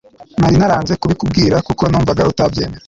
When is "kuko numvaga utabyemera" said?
1.67-2.79